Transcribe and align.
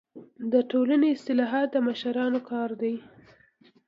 د 0.51 0.53
ټولني 0.71 1.07
اصلاحات 1.17 1.67
د 1.71 1.75
مشرانو 1.87 2.39
کار 2.49 2.69
دی. 2.81 2.95